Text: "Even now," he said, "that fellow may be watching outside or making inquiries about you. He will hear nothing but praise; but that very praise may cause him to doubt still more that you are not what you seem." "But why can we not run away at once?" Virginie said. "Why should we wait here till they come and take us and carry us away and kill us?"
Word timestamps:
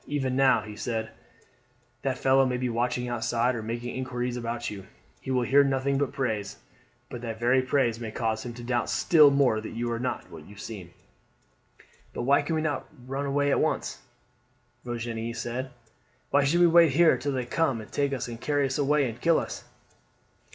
"Even 0.07 0.35
now," 0.35 0.61
he 0.61 0.75
said, 0.75 1.11
"that 2.01 2.17
fellow 2.17 2.43
may 2.43 2.57
be 2.57 2.69
watching 2.69 3.07
outside 3.07 3.53
or 3.53 3.61
making 3.61 3.95
inquiries 3.95 4.35
about 4.35 4.71
you. 4.71 4.87
He 5.19 5.29
will 5.29 5.43
hear 5.43 5.63
nothing 5.63 5.99
but 5.99 6.11
praise; 6.11 6.57
but 7.11 7.21
that 7.21 7.39
very 7.39 7.61
praise 7.61 7.99
may 7.99 8.09
cause 8.09 8.43
him 8.43 8.55
to 8.55 8.63
doubt 8.63 8.89
still 8.89 9.29
more 9.29 9.61
that 9.61 9.75
you 9.75 9.91
are 9.91 9.99
not 9.99 10.31
what 10.31 10.47
you 10.47 10.55
seem." 10.57 10.91
"But 12.13 12.23
why 12.23 12.41
can 12.41 12.55
we 12.55 12.63
not 12.63 12.87
run 13.05 13.27
away 13.27 13.51
at 13.51 13.59
once?" 13.59 14.01
Virginie 14.83 15.33
said. 15.33 15.69
"Why 16.31 16.45
should 16.45 16.61
we 16.61 16.65
wait 16.65 16.93
here 16.93 17.15
till 17.15 17.33
they 17.33 17.45
come 17.45 17.79
and 17.79 17.91
take 17.91 18.11
us 18.11 18.27
and 18.27 18.41
carry 18.41 18.65
us 18.65 18.79
away 18.79 19.07
and 19.07 19.21
kill 19.21 19.37
us?" 19.37 19.65